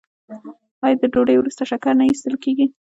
[0.83, 2.67] آیا د ډوډۍ وروسته شکر نه ایستل کیږي؟